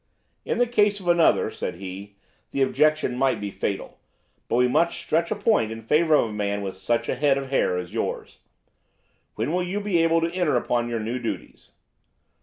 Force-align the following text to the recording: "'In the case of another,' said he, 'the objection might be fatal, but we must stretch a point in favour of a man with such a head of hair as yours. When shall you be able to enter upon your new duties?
"'In 0.45 0.57
the 0.57 0.65
case 0.65 0.99
of 0.99 1.07
another,' 1.07 1.51
said 1.51 1.75
he, 1.75 2.15
'the 2.49 2.63
objection 2.63 3.15
might 3.15 3.39
be 3.39 3.51
fatal, 3.51 3.99
but 4.47 4.55
we 4.55 4.67
must 4.67 4.97
stretch 4.97 5.29
a 5.29 5.35
point 5.35 5.71
in 5.71 5.83
favour 5.83 6.15
of 6.15 6.31
a 6.31 6.33
man 6.33 6.63
with 6.63 6.75
such 6.75 7.07
a 7.07 7.13
head 7.13 7.37
of 7.37 7.51
hair 7.51 7.77
as 7.77 7.93
yours. 7.93 8.39
When 9.35 9.49
shall 9.49 9.61
you 9.61 9.79
be 9.79 10.01
able 10.01 10.19
to 10.21 10.33
enter 10.33 10.57
upon 10.57 10.89
your 10.89 10.99
new 11.01 11.19
duties? 11.19 11.73